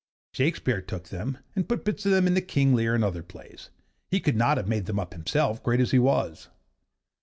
Shakespeare 0.33 0.81
took 0.81 1.09
them 1.09 1.37
and 1.55 1.69
put 1.69 1.85
bits 1.85 2.07
of 2.07 2.11
them 2.11 2.25
into 2.25 2.41
'King 2.41 2.73
Lear' 2.73 2.95
and 2.95 3.03
other 3.03 3.21
plays; 3.21 3.69
he 4.09 4.19
could 4.19 4.35
not 4.35 4.57
have 4.57 4.67
made 4.67 4.87
them 4.87 4.99
up 4.99 5.13
himself, 5.13 5.61
great 5.61 5.79
as 5.79 5.91
he 5.91 5.99
was. 5.99 6.49